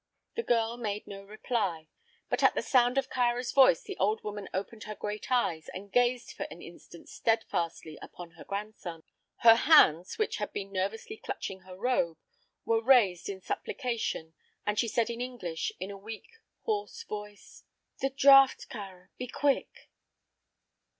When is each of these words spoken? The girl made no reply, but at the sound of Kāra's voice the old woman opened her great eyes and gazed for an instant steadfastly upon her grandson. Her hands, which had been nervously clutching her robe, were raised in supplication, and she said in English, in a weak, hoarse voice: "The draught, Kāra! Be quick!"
The 0.33 0.41
girl 0.41 0.77
made 0.77 1.05
no 1.05 1.23
reply, 1.23 1.87
but 2.27 2.41
at 2.41 2.55
the 2.55 2.63
sound 2.63 2.97
of 2.97 3.07
Kāra's 3.07 3.51
voice 3.51 3.83
the 3.83 3.95
old 3.97 4.23
woman 4.23 4.49
opened 4.51 4.85
her 4.85 4.95
great 4.95 5.31
eyes 5.31 5.69
and 5.75 5.91
gazed 5.91 6.31
for 6.31 6.47
an 6.49 6.59
instant 6.59 7.07
steadfastly 7.07 7.99
upon 8.01 8.31
her 8.31 8.43
grandson. 8.43 9.03
Her 9.43 9.53
hands, 9.53 10.17
which 10.17 10.37
had 10.37 10.51
been 10.53 10.71
nervously 10.71 11.17
clutching 11.17 11.59
her 11.59 11.77
robe, 11.77 12.17
were 12.65 12.81
raised 12.81 13.29
in 13.29 13.41
supplication, 13.41 14.33
and 14.65 14.79
she 14.79 14.87
said 14.87 15.11
in 15.11 15.21
English, 15.21 15.71
in 15.79 15.91
a 15.91 15.97
weak, 15.99 16.29
hoarse 16.63 17.03
voice: 17.03 17.63
"The 17.99 18.09
draught, 18.09 18.69
Kāra! 18.71 19.09
Be 19.19 19.27
quick!" 19.27 19.91